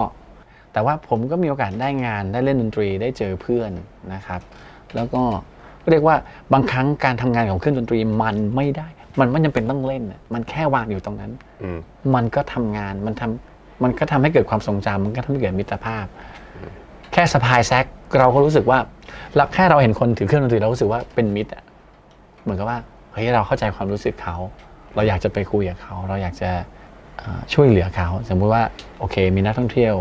[0.74, 3.72] แต่ว่าผมก็มีโอกาสได้งานได้เล่นดนตรีได้เจอเพื่อน
[4.14, 4.42] นะครับ
[4.96, 5.24] แล้วก็
[5.90, 6.16] เรียกว่า
[6.54, 8.88] บางครั้งการทำงานของเครื่องดนตรีมันไม่ได้
[9.20, 11.80] มันไม่จำเป็นต้องเล่นน่ะมันแค่วางอยู่ตรงนั้นอืม
[12.16, 16.06] มันก็ทำงานมันทำมันก็ทำให้เกิดความทรงจำมันก็ทำให้เกิดมิตรภาพ
[17.14, 17.86] แค่สะพายแซก
[18.20, 18.80] เราก็รู้สึกว่า
[19.36, 21.64] เราแค่เราเห็นคนถือเครื่องดนตรีเรารู้สึกว่าเป็นมิตรอะ
[22.44, 22.80] เหมือนกับว่า
[23.12, 24.36] เฮ้ยเราเข้าใจความรู้สึกเขา
[24.96, 26.52] เราอยากจะไปคุยกับเขา เราอยากจะ
[27.54, 28.64] ช่วยเหลือเขา สมมุติว่า
[29.00, 29.96] โอเค มีนักท่องเที่ยว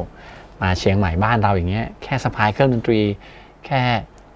[0.62, 3.00] มาเชียงใหม่บ้านเราอย่างเงี้ยแค่สะพายเครื่องดนตรี
[3.66, 3.82] แค่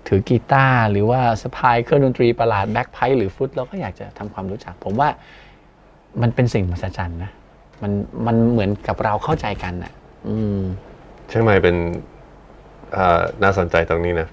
[0.08, 5.08] ถือกีตาร์หรือว่าสะพายเครื่องดนตรีประหลาดแบ็คไพหรือฟุตเราก็อยากจะทำความรู้จัก ผมว่า
[6.22, 7.30] มันเป็นสิ่งมหัศจรรย์นะ
[7.82, 7.92] มัน
[8.26, 9.92] มันเหมือนกับเราเข้าใจกันอะ
[10.28, 10.60] อืม
[11.28, 11.76] เชียงใหม่เป็น
[13.42, 14.28] น่าสนใจตรงนี้นะ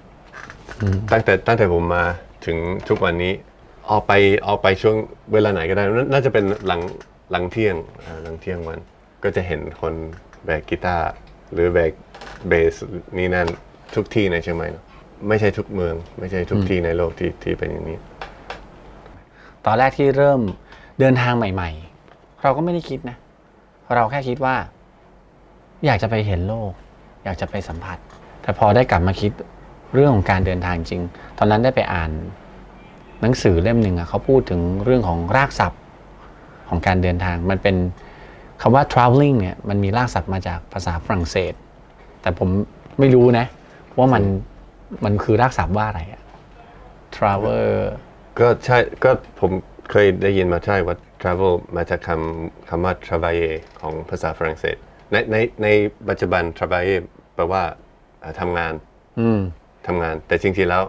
[1.12, 2.04] ตั้งแต่ตั้งแต่ผมมา
[2.46, 2.56] ถึง
[2.88, 3.32] ทุกวันนี้
[3.90, 4.12] ออกไป
[4.46, 4.96] ออกไปช่วง
[5.32, 6.80] เวลาไหนก็ได้นาน่าจะเป็นหลัง
[7.30, 8.78] หลังเที่ยงอ่าหลังเที่ยงวัน
[9.22, 9.94] ก็จะเห็นคน
[10.44, 11.10] แบกกีตาร์
[11.52, 11.92] หรือแบก
[12.48, 12.74] เบส
[13.18, 13.48] นี่นั่น
[13.94, 14.84] ทุกที่ในเชียงใหม่เนอะ
[15.28, 17.98] ไม่ใช่ทุกเมือง ไม่ใช่ทุกที่ในโลกที่ที่เป็นอย่างนี้
[19.66, 20.40] ตอนแรกที่เริ่ม
[21.00, 21.70] เดินทางใหม่
[22.06, 23.16] ๆ เราก็ไม่ได้คิดนะ
[23.94, 24.56] เราแค่คิดว่า
[25.86, 26.72] อยากจะไปเห็นโลก
[27.24, 27.98] อยากจะไปสัมผัส
[28.42, 29.32] แต่พอได้กลับมาคิด
[29.94, 31.02] เรื่องของการเดินทางจริง
[31.38, 32.10] ตอนนั้นได้ไปอ่าน
[33.20, 35.80] หนังสือเล่มหนึ่งอะเขาพูดถึงเรื่องของรากศัพท์
[36.68, 37.76] ของการเดินทาง มันเป็น
[38.60, 41.52] คำว่า traveling เนี่ยมันมีรากศัพท์มาจากภาษาฝรั่งเศส
[42.22, 42.48] แต่ผม
[42.98, 43.46] ไม่รู้นะ
[43.98, 44.22] ว่ามัน
[45.04, 46.22] มันคือรากศัพท์ว่าอะไรอะ
[47.16, 47.66] travel
[48.38, 49.50] ก็ใช่ก็ผม
[49.90, 54.76] เคยได้ยินมาใช่ว่า travel มาจากคำคำว่า travailler ของภาษาฝรั่งเศส
[55.12, 55.68] ในในใน
[56.08, 57.00] ปัจจุบัน travailler
[57.34, 57.62] แปลว่า
[58.22, 58.72] อ่าทำงาน
[59.20, 59.40] อืม
[59.86, 60.82] ทำงาน แต่จริงๆแล้ว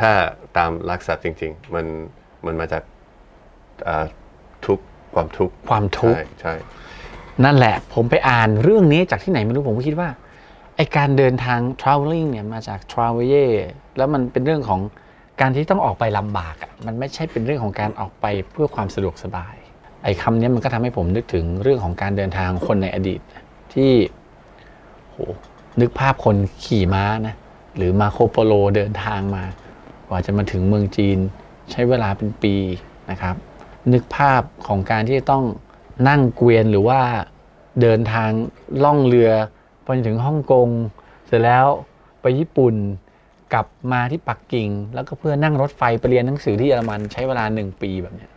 [0.00, 0.10] ถ้า
[0.56, 1.86] ตามหลักศัพท์จริง ๆ มัน
[2.46, 2.82] มันมาจาก
[3.88, 4.04] อ่า
[4.66, 6.54] ทุกข์ความทุกข์ความทุกข์ใช่ใช่
[7.44, 10.08] นั่นแหละ ผมไปอ่านเรื่องนี้จากที่ไหนไม่รู้ผมก็คิดว่า
[10.76, 13.50] ไอการเดินทาง traveling เนี่ยมาจาก traveler
[13.96, 14.80] แล้วมันเป็นเรื่องของ
[15.40, 19.54] การที่ต้องออกไปลำบากอะมันไม่ใช่เป็นเรื่องของการออกไปเพื่อความสะดวกสบาย
[20.04, 23.20] ไอคำนี้มันก็ทำให้ผมนึกถึงเรื่องของการเดินทางคนในอดีต
[23.74, 23.92] ที่
[25.10, 25.16] โห
[25.80, 27.34] นึกภาพคนขี่ม้านะ
[27.76, 29.46] หรือมาโคโปโลเดินทางมา
[30.08, 31.18] กว่าจะมาถึงเมืองจีน
[31.70, 32.54] ใช้เวลาเป็นปี
[33.10, 33.36] นะครับ
[33.92, 35.44] นึกภาพของการที่จะต้อง
[36.08, 37.00] นั่งเกวียนหรือว่า
[37.82, 38.30] เดินทาง
[38.84, 39.30] ล่องเรือ
[39.82, 40.68] ไปจนถึงฮ่องกง
[41.26, 41.66] เสร็จแล้ว
[42.20, 42.74] ไปญี่ปุ่น
[43.52, 48.30] กลับมาที่ปักกิ่ง แล้วก็เพื่อนั่งรถไฟไปเรียนหนังสือที่เยอรมันใช้เวลาหนึ่งปีแบบเนี้ย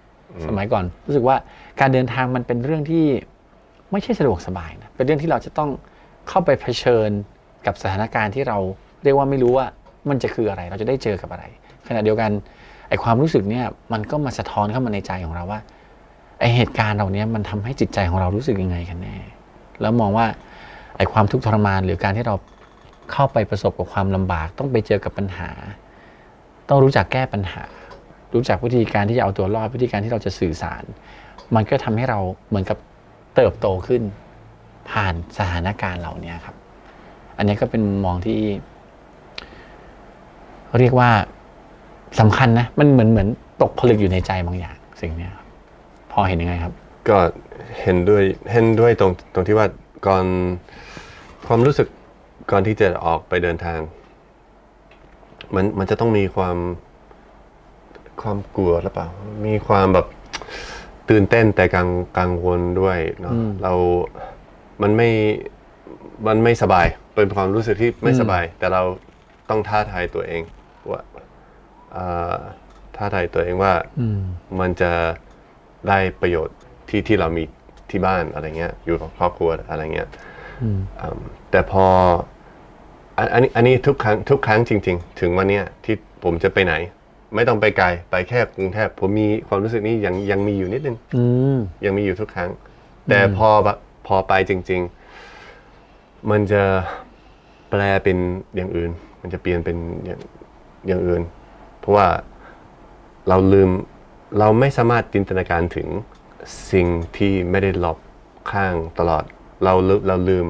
[0.47, 1.35] สมัยก่อนรู้สึกว่า
[1.79, 3.05] การเดินทางมันเป็นเรื่องที่
[3.91, 5.69] ไม่ใช่สะดวกสบายนะเป็นเรื่องที่เราจะต้อง
[6.29, 7.09] เข้าไปเผชิญ
[7.65, 8.57] กับสถานการณ์ที่เรา
[9.03, 9.65] เรียกว่าไม่รู้ว่า
[10.09, 11.43] มันจะคืออะไร เราจะได้เจอกับอะไร
[11.87, 12.31] ขณะเดียวกัน
[12.89, 15.59] ไอความรู้สึกเนี่ยมันก็มาสะท้อนเข้ามาในใจของเราว่า
[16.39, 19.17] ไอเหตุการณ์เหล่านี้มันทำให้จิตใจของเรารู้สึกยังไงกันแน่
[19.81, 20.27] แล้วมองว่า
[20.97, 22.35] ไอความทุกข์ทรมานหรือการที่เรา
[23.11, 25.49] เข้าไปประสบกับความลำบาก ต้องไปเจอกับปัญหา
[26.69, 27.63] ต้องรู้จักแก้ปัญหา
[28.33, 30.83] รู้จักวิธีการที่จะเอาตัวรอดวิธีการที่เราจะสื่อสาร
[31.55, 32.77] มันก็ทำให้เราเหมือนกับ
[33.35, 34.01] เติบโตขึ้น
[34.91, 36.55] ผ่านสถานการณ์เหล่านี้ครับ
[37.37, 38.39] อันนี้ก็เป็นมุมมองที่
[40.79, 41.09] เรียกว่า
[42.19, 43.27] สำคัญนะ มันเหมือนเหมือน
[43.61, 45.45] ตกผลึกอยู่ในใจบางอย่าง สิ่งเนี้ยครับ
[46.11, 46.73] พอเห็นยังไงครับ
[47.09, 47.17] ก็
[47.81, 49.67] เห็นด้วยเห็นด้วยตรงตรงที่ว่า
[50.07, 50.25] ก่อน
[51.47, 51.87] ความรู้สึก
[52.51, 53.79] ก่อนที่จะออกไปเดินทาง
[55.55, 56.57] มันมันจะต้องมีความ
[58.21, 59.07] ความกลัวหรือเปล่า
[59.47, 60.07] มีความแบบ
[61.09, 63.73] ตื่นเต้นแต่กังกังวลด้วยเนาะเรา
[64.81, 65.09] มันไม่
[66.27, 68.83] มันไม่สบายเป็นความรู้สึกที่ไม่สบาย แต่เรา
[69.49, 70.43] ต้องท้าทายตัวเอง
[70.91, 71.01] ว่า
[71.95, 72.37] อ่า
[72.95, 74.19] ท้าทายตัวเองว่าอืม
[74.59, 74.91] มันจะ
[75.87, 76.57] ได้ประโยชน์
[76.89, 77.43] ที่ที่เรามี
[77.89, 80.09] ที่บ้านอะไรเงี้ย อยู่กับครอบครัวอะไรเงี้ย
[80.61, 80.79] อืม
[81.51, 81.85] แต่พอ
[83.17, 86.73] อันอันนี้อันนี้ทุกครั้งทุกครั้งจริง ๆ ถึงวันเนี้ยที่ผมจะไปไหน
[87.35, 91.23] ไม่ต้องไปไกลไปแค่กรุงเทพผมมีความรู้สึกนี้ยังยังมีอยู่นิดนึงอื
[91.55, 92.49] มยังมีอยู่ทุกครั้ง
[93.09, 94.81] แต่พอแบบ พอไปจริง
[95.55, 96.63] ๆ มันจะ
[97.69, 98.17] แปลเป็น
[98.55, 98.91] อย่างอื่น
[99.21, 100.19] มันจะเปลี่ยนเป็นอย่าง
[100.87, 101.21] อย่างอื่น
[101.79, 102.07] เพราะว่า
[103.27, 103.69] เราลืม
[104.39, 105.87] เราไม่สามารถจินตนาการถึง
[106.71, 107.97] สิ่งที่ไม่ได้รอบ
[108.51, 109.23] ข้างตลอด
[109.63, 110.45] เราลืมเราลืม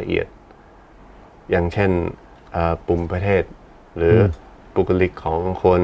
[0.00, 0.26] ละเอียด
[1.50, 1.90] อย่างเช่น
[2.52, 3.42] เอ่อปุ่มประเทศ
[3.96, 4.20] หรืออ
[4.74, 5.82] บุคลิกของคน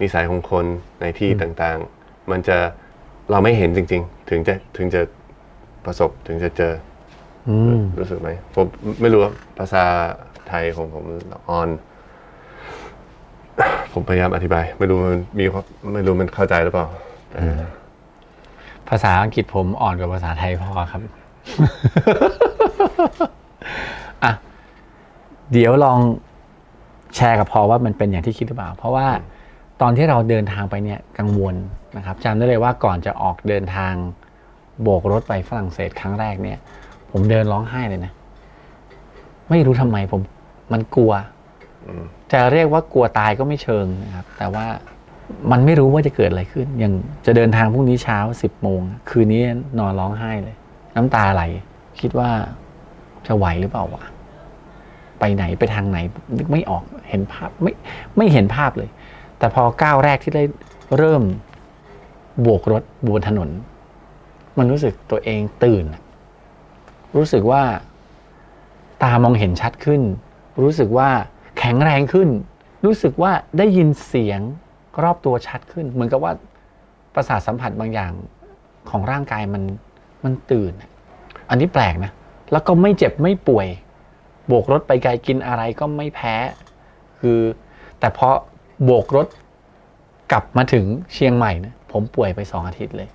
[0.00, 0.66] นิสัยของคน
[1.00, 2.56] ในที่ต่างๆ มันจะ
[3.30, 5.00] เราไม่เห็นจริง ๆ ถึงจะถึงจะ
[5.86, 6.72] ประสบถึงจะเจอ
[7.48, 8.66] อืมรู้สึกไหมผม
[9.00, 9.84] ไม่รู้ว่าภาษา
[10.48, 11.04] ไทยของผม
[11.48, 11.68] ออน
[13.92, 16.86] ผมพยายามอธิบาย ไม่รู้มันมีความไม่รู้มันเข้าใจหรือเปล่า
[17.30, 17.40] แต่
[18.88, 21.00] ภาษาอังกฤษผมอ่อนกว่าภาษาไทยพอครับ
[24.24, 24.32] อะ
[25.52, 25.98] เดี๋ยวลอง
[27.16, 29.06] แชร์กับพอว่ามันเป็นอย่างที่คิดหรือเปล่า เพราะว่า
[29.80, 31.54] ตอนที่เราเดินทางไปเนี่ยกังวล
[31.96, 33.92] นะครับจำได้เลยว่าก่อนจะออกเดินทาง
[34.82, 36.58] โบกรถไปฝรั่งเศสครั้งแรกเนี่ย
[37.10, 38.12] ผมเดินร้องไห้เลยนะ
[39.50, 40.20] ไม่รู้ทำไมผม
[40.72, 41.12] มันกลัว
[42.32, 44.66] จะเรียกว่ากลัวตายก็ไม่เชิงนะครับ แต่ว่า
[45.50, 46.92] มันไม่รู้ว่าจะเกิดอะไรขึ้น อย่าง
[47.26, 49.42] จะเดินทางพรุ่งนี้เช้าสิบโมง คืนนี้
[49.78, 50.56] นอนร้องไห้เลย
[50.96, 51.42] น้ำตาไหล
[52.00, 52.30] คิดว่า
[53.26, 54.04] จะไหวหรือเปล่าวะ
[55.18, 55.98] ไปไหนไปทางไหน
[56.36, 57.72] นึกไม่ออกเห็นภาพไม่
[58.16, 58.90] ไม่เห็นภาพเลย
[59.38, 60.44] แต่พอก้าวแรกที่ได้
[60.96, 61.22] เริ่ม
[62.40, 63.48] โบกรถบนถนน
[64.58, 65.84] มันรู้สึกตัวเองตื่น
[67.16, 67.62] รู้สึกว่า
[69.02, 70.02] ตามองเห็นชัดขึ้น
[70.62, 71.08] รู้สึกว่า
[71.58, 72.28] แข็งแรงขึ้น
[72.84, 74.40] รู้สึกว่าได้ยินเสียง
[75.02, 76.32] รอบตัวชัดขึ้น เหมือนกับว่า
[77.14, 78.12] ประสาทสัมผัสบางอย่าง
[78.90, 79.62] ของร่างกายมัน
[80.24, 80.72] มันตื่น
[81.48, 82.12] อันนี้แปลกนะ
[82.52, 83.66] แล้วก็ไม่เจ็บไม่ป่วย
[84.46, 86.34] โบกรถไปไกลกินอะไรก็ไม่แพ้
[87.20, 87.38] คือ
[87.98, 88.28] แต่พอ
[88.84, 89.26] โบกรถ
[90.32, 93.08] กลับมาถึงเชียงใหม่นะผมป่วยไปสองอาทิตย์เลย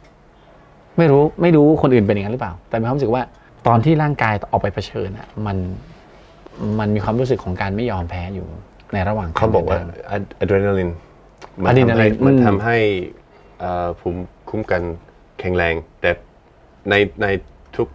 [1.00, 3.24] ไม่รู้ไม่รู้คนอื่นเป็นอย่างนั้นหรือเปล่า แต่มีความรู้สึกว่า
[3.68, 5.58] ตอนที่ร่างกายออกไปเผชิญอะมัน
[6.80, 8.48] มันมีความรู้สึกของการไม่ยอมแพ้อยู่
[8.94, 10.92] ในระหว่างเขาบอกว่าดินทงอะดรีนาลิน
[11.62, 12.78] มันอะดรีนาทำลิให้นมันอืมทำให้
[13.60, 14.82] เอ่อภูมิคุ้มกัน
[15.40, 16.12] แข็งแรง แต่
[16.90, 17.28] ในใน
[17.76, 17.88] ทุก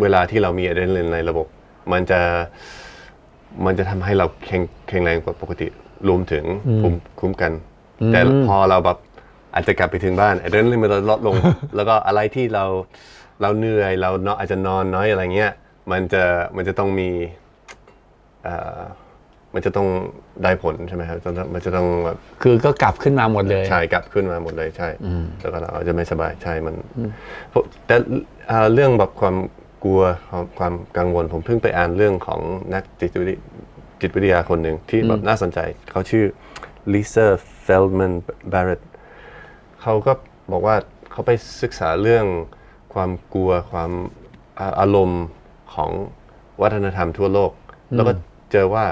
[0.00, 1.46] เวลาที่เรามีอะดรีนาลินในระบบ
[1.92, 2.20] มันจะ
[3.66, 5.66] มันจะทำให้เราแข็งแข็งแรงกว่าปกติ
[6.08, 6.44] รวมถึง
[6.80, 7.52] ภูมิคุ้มกัน
[8.12, 8.98] แต่พอเราแบบ
[9.54, 11.34] อาจจะกลับไปถึงบ้านอะดรีนาลินมันจะลดลง
[11.76, 12.64] แล้วก็อะไรที่เรา
[13.42, 15.52] เราเหนื่อยเราเนาะอาจจะนอนน้อยอะไรเงี้ย
[15.92, 16.22] มันจะ
[16.56, 17.08] มันจะต้องมี
[18.44, 18.80] เอ่อ
[19.54, 19.88] มันจะต้อง
[20.42, 24.88] ได้ผลใช่ไหมครับต้องมันจะต้องแบบคือก็กลับขึ้นมาหมดเลยใช่กลับขึ้นมาหมดเลยใช่
[25.40, 26.74] แล้วก็เราอาจจะไม่สบายใช่มัน
[27.50, 27.96] เพราะแต่
[28.48, 29.36] เอ่อเรื่องแบบความ
[29.84, 32.40] กลัวความความกังวลผมเพิ่งไปอ่านเรื่องของ
[32.74, 33.38] นักจิตวิทย
[34.00, 35.58] จิตวิทยาคนหนึ่งที่แบบน่าสนใจ
[35.90, 36.24] เขาชื่อ
[36.92, 37.26] ลิซา
[37.62, 38.14] เฟลแมน
[38.52, 38.80] บาร์เรต
[39.84, 40.12] เขาก็
[40.52, 40.76] บอกว่า
[41.10, 41.30] เขาไป
[41.62, 42.26] ศึกษาเรื่อง
[42.94, 43.90] ความกลัวความ
[44.58, 45.22] อ่าอารมณ์
[45.74, 45.90] ของ
[46.62, 47.50] วัฒนธรรมทั่วโลก
[47.94, 48.12] แล้วก็
[48.52, 48.84] เจอว่า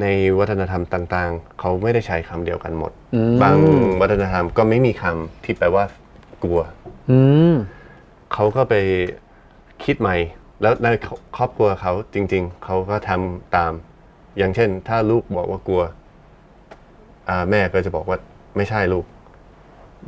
[0.00, 0.06] ใน
[0.38, 2.92] วัฒนธรรมต่างๆ เขาไม่ได้ใช้คำเดียวกันหมด
[3.42, 3.56] บาง
[4.00, 5.84] วัฒนธรรมก็ไม่มีคำที่แปลว่า
[6.42, 6.60] กลัว
[7.10, 7.18] อื
[7.52, 7.54] ม
[8.32, 8.74] เขาก็ไป
[9.84, 10.16] คิดใหม่
[10.62, 10.86] แล้วใน
[11.36, 13.72] ครอบครัวเขาจริง ๆ เขาก็ทำตาม
[14.38, 15.82] อย่างเช่น ถ้าลูกบอกว่ากลัว
[17.28, 18.18] อ่าแม่ก็จะบอกว่า
[18.56, 19.04] ไม่ใช่ลูก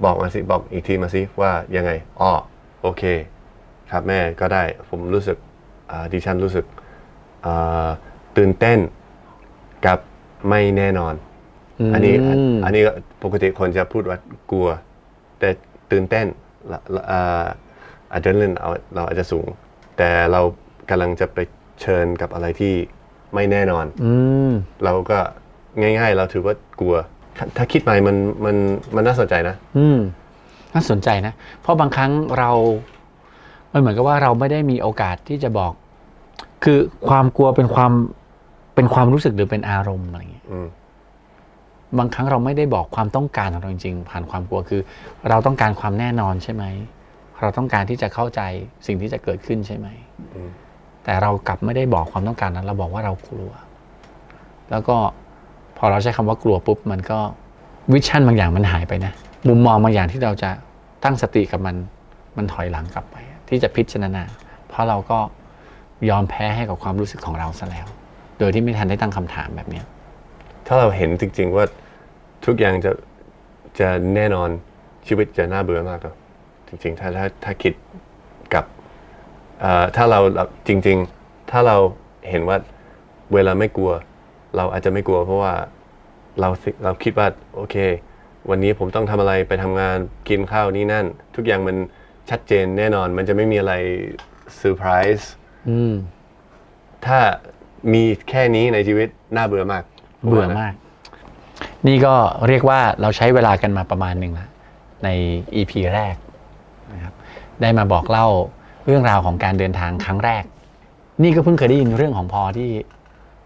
[0.04, 2.30] บอกมาสิบอกอีกทีมาสิว่ายังไงอ๋อ
[2.82, 3.02] โอเค
[3.90, 5.36] ครับแม่ก็ได้ผมรู้สึก
[5.90, 6.64] อ่าดิฉันรู้สึก
[7.46, 7.88] อ่า
[8.36, 8.78] ตื่นเต้น
[9.86, 9.98] กับ
[10.48, 11.14] ไม่แน่นอน
[11.94, 14.18] อันนี้อันอันนี้ก็ปกติคนจะพูดว่า
[14.50, 14.68] กลัว
[15.38, 15.48] แต่
[15.90, 16.26] ตื่นเต้น
[16.72, 17.46] ละละอ่า
[18.12, 19.46] อะดรีนาลินเอาเราอาจจะสูง
[19.98, 20.40] แต่เรา
[20.90, 21.38] กำลังจะไป
[21.80, 22.74] เชิญกับอะไรที่
[23.34, 24.12] ไม่แน่นอนอื
[24.50, 24.52] ม
[24.84, 25.18] เราก็
[25.80, 26.94] ง่าย ๆ เราถือว่ากลัว
[27.38, 28.56] ถ้าถ้าคิดใหม่มันมัน
[28.94, 29.98] มันน่าสนใจนะ อืม
[30.74, 32.50] น่าสนใจนะ เพราะบางครั้งเรา
[33.72, 35.72] มันเหมือนกับว่าเราไม่ได้มีโอกาสที่จะบอก
[36.64, 37.92] คือความกลัวเป็นความ
[38.74, 40.68] เป็นความรู้สึกหรือเป็นอารมณ์อะไรอย่างเงี้ยอืม
[41.98, 44.80] บางครั้งเราไม่ได้บอกความต้องการของเราจริงๆผ่านความกลัวคือ
[45.28, 46.64] เราต้องการความแน่นอนใช่ไหม
[47.40, 48.40] เราต้องการที่จะเข้าใจ
[48.86, 49.88] สิ่งที่จะเกิดขึ้นใช่ไหม
[50.34, 50.50] อืม
[51.04, 53.52] แต่เรากลับไม่ได้บอกความต้องการนั้น เราบอกว่าเรากลัว
[54.70, 54.96] แล้วก็
[55.78, 57.18] พอเราใช้คำว่ากลัวปุ๊บมันก็
[57.92, 59.12] วิชั่นบางอย่างมันหายไปนะ
[59.48, 60.50] มุมมองบางอย่างที่เราจะ
[61.04, 61.76] ตั้งสติกับมัน
[62.36, 63.16] มันถอยหลังกลับไป
[63.48, 64.22] ที่จะพิจารณา
[64.68, 65.18] เพราะเราก็
[66.10, 67.86] ยอมแพ้ให้กับความรู้สึกของเราซะแล้ว
[68.38, 69.80] โดยที่ไม่ทันได้ตั้งคำถามแบบเนี้
[70.66, 71.64] ถ้าเราเห็นจริง ๆ ว่า
[72.46, 72.92] ทุกอย่างจะ
[73.80, 74.48] จะแน่นอน
[75.06, 76.06] ชีวิตจะน่าเบื่อมาก
[76.68, 77.74] จริงๆถ้าถ้าถ้าคิด
[78.54, 78.64] กับ
[79.96, 80.20] ถ้าเรา
[80.68, 81.76] จริง ๆ ถ้าเรา
[82.30, 82.56] เห็นว่า
[83.34, 83.92] เวลาไม่กลัว
[84.56, 85.52] เราอาจจะไม่กลัวเพราะว่า
[86.40, 87.76] เราสิเราคิดว่าโอเค
[88.50, 91.06] วันนี้ผมต้องทำอะไรไปทำงานกินข้าวนี่นั่น
[91.36, 91.76] ทุกอย่างมัน
[92.30, 93.74] ชัดเจนแน่นอน มันจะไม่มีอะไร
[94.56, 95.30] เซอร์ไพรส์
[95.70, 95.94] อืม
[97.06, 97.18] ถ้า
[97.92, 99.84] มีแค่นี้ในชีวิตน่าเบื่อมาก
[100.28, 100.72] เบื่อมาก
[101.86, 102.14] นี่ก็
[102.48, 104.48] เรียกว่าเราใช้เวลากันมาประมาณหนึ่งแล้ว
[105.04, 105.08] ใน
[105.54, 106.14] EP แรก
[106.92, 107.14] นะครับ
[107.60, 108.26] ได้มาบอกเล่า
[108.86, 110.44] เรื่องราวของการเดินทางครั้งแรก
[111.22, 112.68] นี่ก็เพิ่งเคยได้ยินเรื่องของพอที่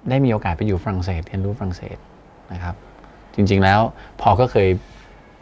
[0.08, 1.96] ได้มีโอกาสไปอยู่ฝรั่งเศสเรียนรู้ฝรั่งเศส
[2.52, 2.74] นะครับ
[3.34, 3.80] จริง ๆแล้ว
[4.20, 4.68] พอก็เคย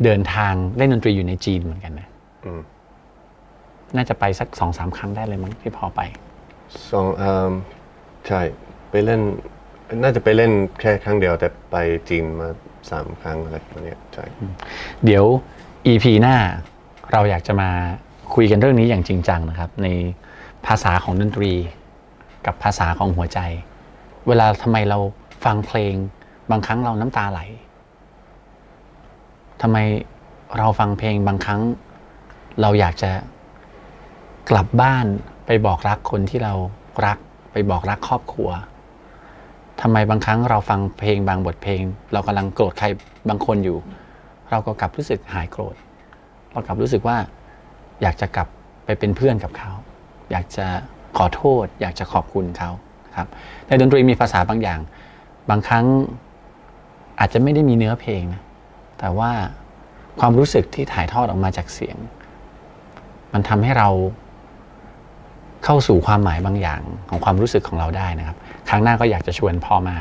[0.04, 2.08] เดินทางเล่นดนตรีอยู่ในจีนเหมือนกันนะ
[2.44, 2.60] อืม
[3.96, 6.00] น่าจะไปสักสองสามครั้งได้เลยมั้งที่พอไป
[6.90, 7.52] สองเอิ่ม
[8.26, 8.40] ใช่
[8.90, 9.20] ไปเล่น
[10.02, 11.76] น่าจะไปเล่นแค่ครั้งเดียวแต่ไป
[12.08, 12.48] จีนมา
[12.90, 14.24] สามครั้งอะไรแบบเนี้ยใช่
[15.04, 15.24] เดี๋ยว
[15.86, 16.36] EP หน้า
[17.12, 17.70] เราอยากจะมา
[18.34, 19.88] คุยกันเรื่องนี้อย่างจริงจังนะครับ ใน
[20.66, 21.52] ภาษาของดนตรี
[22.46, 23.40] กับภาษาของหัวใจ
[24.28, 24.98] เวลาทำไมเรา
[25.44, 25.94] ฟังเพลง
[26.50, 27.40] บางครั้งเราน้ำตาไหล
[29.62, 29.76] ทำไม
[30.58, 31.60] เราฟังเพลงบางครั้ง
[32.60, 33.10] เราอยากจะ
[34.50, 35.06] กลับบ้าน
[35.46, 36.54] ไปบอกรักคนที่เรา
[37.06, 37.18] รัก
[37.52, 38.50] ไปบอกรักครอบครัว
[39.80, 42.86] ทำไมบางครั้งเราฟังเพลงบางบทเพลง เรากำลังโกรธใคร
[43.28, 43.78] บางคนอยู่
[44.50, 45.74] เราก็กลับรู้สึกหายโกรธ
[46.52, 47.16] เรากลับรู้สึกว่า
[48.02, 48.48] อยากจะกลับ
[48.84, 49.70] ไปเป็นเพื่อนกับเขา
[50.30, 50.66] อยากจะ
[51.16, 52.70] ขอโทษ อยากจะขอบคุณเขา
[53.16, 53.28] ครับ
[53.66, 54.80] ในดนตรีมีภาษาบางอย่าง
[55.50, 55.84] บางครั้ง
[57.18, 58.42] อาจจะไม่ได้มีเนื้อเพลงนะ
[58.98, 59.30] แต่ว่า
[60.20, 61.96] ความรู้สึกที่ถ่ายทอดออกมาจากเสียง
[63.32, 63.88] มันทำให้เรา
[65.64, 68.36] เข้าสู่ความหมายบางอย่างของความรู้สึกของเราได้นะครับ
[68.68, 69.96] ครั้งหน้าก็อยากจะชวนพอมา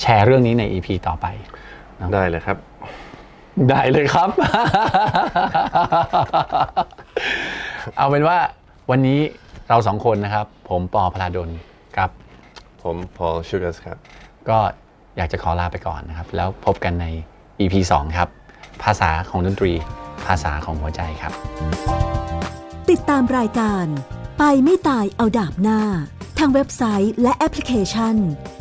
[0.00, 1.26] แชร์เรื่องนี้ใน EP ต่อไป
[2.12, 2.56] ได้เลยครับ
[3.70, 4.30] ได้เลยครับ
[7.96, 8.38] เอาเป็นว่า
[8.90, 9.18] วันนี้
[9.68, 11.50] เราสองคนนะครับ ผมปอพลาดล
[11.96, 12.10] ครับ
[12.82, 13.98] ผมพอลชูกัสครับ
[14.48, 14.58] ก็
[15.16, 17.06] อยากจะขอลาไปก่อนนะครับ แล้วพบกันใน
[17.60, 18.28] EP 2 ครับ
[18.82, 19.72] ภาษาของดนตรี
[20.26, 21.32] ภาษาของหัวใจครับ
[22.90, 23.86] ติดตามรายการ
[24.38, 25.80] ไปไม่ตายเอาดาบหน้า
[26.38, 28.16] ทางเว็บไซต์และแอปพลิเคชัน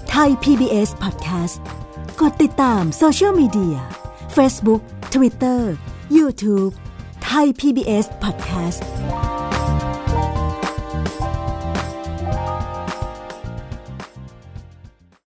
[0.09, 1.59] ไทย PBS Podcast
[2.21, 3.77] กดติดตามโซเชียลมีเดีย
[4.35, 4.81] Facebook
[5.13, 5.61] Twitter
[6.17, 6.71] YouTube
[7.25, 8.81] ไทย PBS Podcast